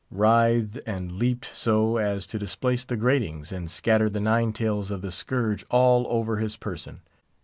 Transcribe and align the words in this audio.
_"writhed 0.09 0.79
and 0.87 1.11
leaped 1.11 1.51
so 1.55 1.97
as 1.97 2.25
to 2.25 2.39
displace 2.39 2.83
the 2.83 2.97
gratings, 2.97 3.51
and 3.51 3.69
scatter 3.69 4.09
the 4.09 4.19
nine 4.19 4.51
tails 4.51 4.89
of 4.89 5.03
the 5.03 5.11
scourge 5.11 5.63
all 5.69 6.07
over 6.09 6.37
his 6.37 6.57
person. 6.57 7.01